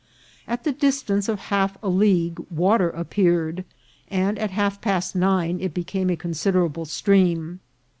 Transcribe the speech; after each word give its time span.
At 0.47 0.63
the 0.63 0.71
distance 0.71 1.29
of 1.29 1.39
half 1.53 1.77
a 1.83 1.87
league 1.87 2.39
water 2.49 2.89
appeared, 2.89 3.63
and 4.07 4.39
at 4.39 4.49
half 4.49 4.81
past 4.81 5.15
nine 5.15 5.59
it 5.59 5.75
became 5.75 6.09
a 6.09 6.15
con 6.17 6.31
siderable 6.31 6.87
stream. 6.87 7.59